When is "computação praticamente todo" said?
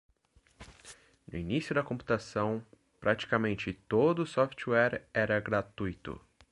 1.83-4.23